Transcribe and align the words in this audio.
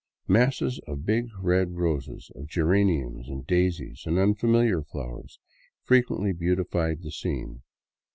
Masses 0.27 0.79
of 0.87 1.05
big 1.05 1.27
red 1.39 1.73
roses, 1.75 2.31
of 2.33 2.47
geraniums 2.47 3.29
and 3.29 3.45
daisies 3.45 4.01
and 4.07 4.17
unfamiliar 4.17 4.81
flowers, 4.81 5.39
frequently 5.83 6.33
beautified 6.33 7.03
the 7.03 7.11
scene. 7.11 7.61